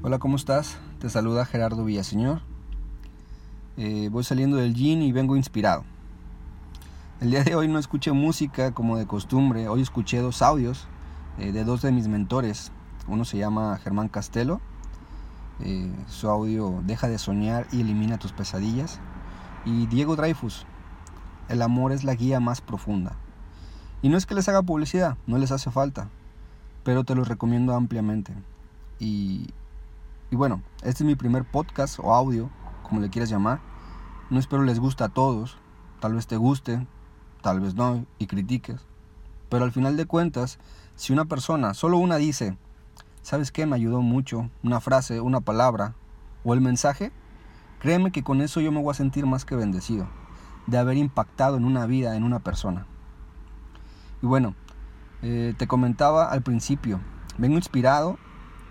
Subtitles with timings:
[0.00, 0.78] Hola, ¿cómo estás?
[1.00, 2.40] Te saluda Gerardo Villaseñor.
[3.76, 5.84] Eh, voy saliendo del gym y vengo inspirado.
[7.20, 10.86] El día de hoy no escuché música como de costumbre, hoy escuché dos audios
[11.36, 12.70] eh, de dos de mis mentores.
[13.08, 14.60] Uno se llama Germán Castelo,
[15.64, 19.00] eh, su audio Deja de soñar y elimina tus pesadillas.
[19.64, 20.64] Y Diego Dreyfus,
[21.48, 23.16] El amor es la guía más profunda.
[24.00, 26.08] Y no es que les haga publicidad, no les hace falta,
[26.84, 28.32] pero te los recomiendo ampliamente.
[29.00, 29.48] Y,
[30.30, 32.50] y bueno, este es mi primer podcast o audio,
[32.82, 33.60] como le quieras llamar.
[34.28, 35.56] No espero les guste a todos,
[36.00, 36.86] tal vez te guste,
[37.40, 38.84] tal vez no, y critiques.
[39.48, 40.58] Pero al final de cuentas,
[40.96, 42.58] si una persona, solo una dice,
[43.22, 43.64] ¿sabes qué?
[43.64, 45.94] Me ayudó mucho, una frase, una palabra
[46.44, 47.10] o el mensaje,
[47.78, 50.08] créeme que con eso yo me voy a sentir más que bendecido
[50.66, 52.86] de haber impactado en una vida, en una persona.
[54.20, 54.54] Y bueno,
[55.22, 57.00] eh, te comentaba al principio,
[57.38, 58.18] vengo inspirado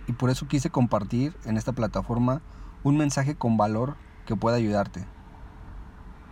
[0.08, 2.42] y por eso quise compartir en esta plataforma
[2.84, 3.96] un mensaje con valor
[4.26, 5.06] que pueda ayudarte.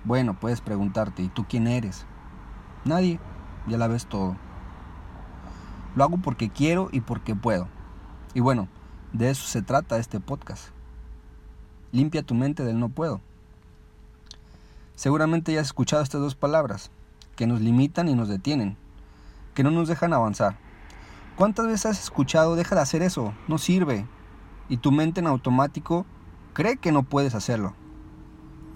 [0.06, 2.06] Bueno, puedes preguntarte, ¿y tú quién eres?
[2.86, 3.20] Nadie,
[3.68, 4.38] ya la ves todo.
[5.96, 7.68] Lo hago porque quiero y porque puedo.
[8.34, 8.68] Y bueno,
[9.14, 10.70] de eso se trata este podcast.
[11.92, 13.22] Limpia tu mente del no puedo.
[14.96, 16.92] Seguramente ya has escuchado estas dos palabras,
[17.36, 18.78] que nos limitan y nos detienen,
[19.54, 20.58] que no nos dejan avanzar.
[21.36, 24.06] ¿Cuántas veces has escuchado, deja de hacer eso, no sirve?
[24.70, 26.06] Y tu mente en automático
[26.54, 27.74] cree que no puedes hacerlo.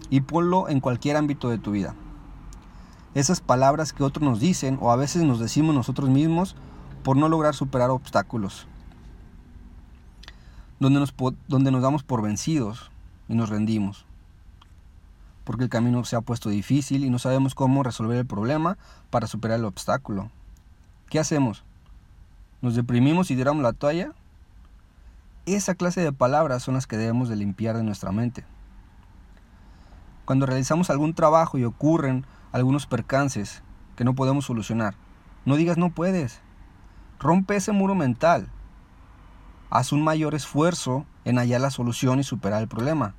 [0.09, 1.95] Y ponlo en cualquier ámbito de tu vida.
[3.13, 6.55] Esas palabras que otros nos dicen o a veces nos decimos nosotros mismos
[7.03, 8.67] por no lograr superar obstáculos.
[10.79, 11.13] Donde nos,
[11.47, 12.91] donde nos damos por vencidos
[13.27, 14.05] y nos rendimos
[15.49, 18.77] porque el camino se ha puesto difícil y no sabemos cómo resolver el problema
[19.09, 20.29] para superar el obstáculo.
[21.09, 21.63] ¿Qué hacemos?
[22.61, 24.11] ¿Nos deprimimos y tiramos la toalla?
[25.45, 28.43] Esa clase de palabras son las que debemos de limpiar de nuestra mente.
[30.25, 33.63] Cuando realizamos algún trabajo y ocurren algunos percances
[33.95, 34.95] que no podemos solucionar,
[35.45, 36.41] no digas no puedes.
[37.17, 38.49] Rompe ese muro mental.
[39.69, 43.15] Haz un mayor esfuerzo en hallar la solución y superar el problema.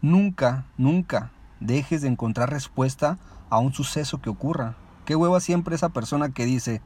[0.00, 3.18] Nunca, nunca dejes de encontrar respuesta
[3.50, 4.74] a un suceso que ocurra.
[5.04, 6.80] Qué hueva siempre esa persona que dice,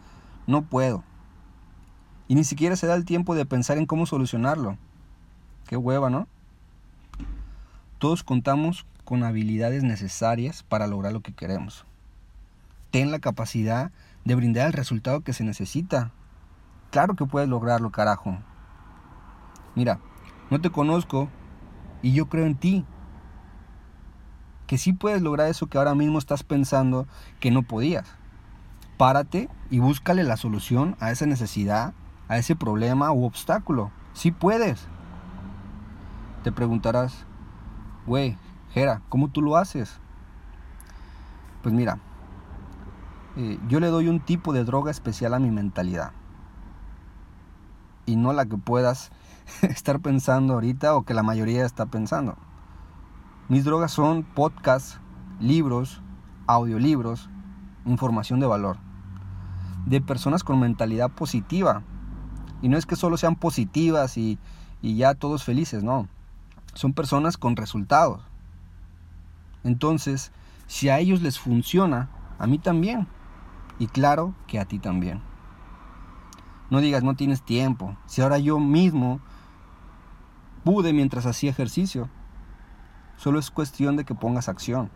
[0.48, 1.04] no puedo.
[2.32, 4.78] Y ni siquiera se da el tiempo de pensar en cómo solucionarlo.
[5.66, 6.26] Qué hueva, ¿no?
[7.98, 11.84] Todos contamos con habilidades necesarias para lograr lo que queremos.
[12.90, 13.92] Ten la capacidad
[14.24, 16.10] de brindar el resultado que se necesita.
[16.90, 18.38] Claro que puedes lograrlo, carajo.
[19.74, 20.00] Mira,
[20.48, 21.28] no te conozco
[22.00, 22.86] y yo creo en ti
[24.66, 27.06] que sí puedes lograr eso que ahora mismo estás pensando
[27.40, 28.08] que no podías.
[28.96, 31.92] Párate y búscale la solución a esa necesidad,
[32.32, 33.90] a ese problema u obstáculo.
[34.14, 34.86] Sí puedes.
[36.42, 37.26] Te preguntarás,
[38.06, 38.38] güey,
[38.70, 40.00] Jera, ¿cómo tú lo haces?
[41.62, 41.98] Pues mira,
[43.36, 46.12] eh, yo le doy un tipo de droga especial a mi mentalidad.
[48.06, 49.12] Y no la que puedas
[49.60, 52.38] estar pensando ahorita o que la mayoría está pensando.
[53.50, 54.98] Mis drogas son podcasts,
[55.38, 56.00] libros,
[56.46, 57.28] audiolibros,
[57.84, 58.78] información de valor,
[59.84, 61.82] de personas con mentalidad positiva.
[62.62, 64.38] Y no es que solo sean positivas y,
[64.80, 66.08] y ya todos felices, no.
[66.74, 68.22] Son personas con resultados.
[69.64, 70.32] Entonces,
[70.66, 72.08] si a ellos les funciona,
[72.38, 73.06] a mí también.
[73.78, 75.20] Y claro que a ti también.
[76.70, 77.96] No digas no tienes tiempo.
[78.06, 79.20] Si ahora yo mismo
[80.64, 82.08] pude mientras hacía ejercicio.
[83.16, 84.90] Solo es cuestión de que pongas acción.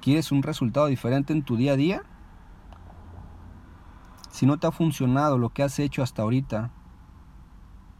[0.00, 2.02] ¿Quieres un resultado diferente en tu día a día?
[4.40, 6.70] Si no te ha funcionado lo que has hecho hasta ahorita,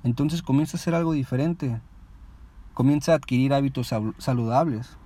[0.04, 1.82] entonces comienza a hacer algo diferente.
[2.72, 4.96] Comienza a adquirir hábitos saludables.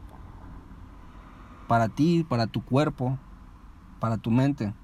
[1.67, 3.19] Para ti, para tu cuerpo,
[3.99, 4.75] para tu mente.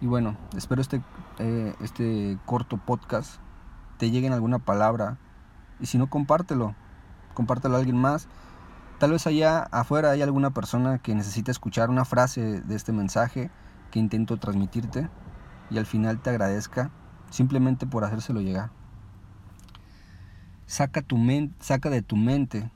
[0.00, 1.02] Y bueno, espero este,
[1.40, 3.40] eh, este corto podcast
[3.96, 5.18] te llegue en alguna palabra
[5.80, 6.76] y si no, compártelo.
[7.34, 8.28] Compártelo a alguien más.
[8.98, 13.48] Tal vez allá afuera hay alguna persona que necesita escuchar una frase de este mensaje
[13.92, 15.08] que intento transmitirte
[15.70, 16.90] y al final te agradezca
[17.30, 18.70] simplemente por hacérselo llegar.
[20.66, 21.16] Saca, tu
[21.60, 22.72] saca de tu mente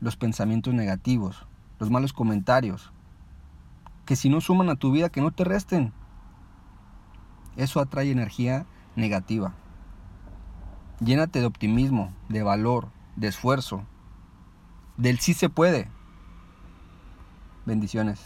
[0.00, 1.46] los pensamientos negativos,
[1.78, 2.92] los malos comentarios,
[4.04, 5.94] que si no suman a tu vida, que no te resten.
[7.56, 8.66] Eso atrae energía
[8.96, 9.54] negativa.
[11.00, 13.84] Llénate de optimismo, de valor, de esfuerzo,
[14.96, 15.88] del sí se puede.
[17.66, 18.20] Bendiciones.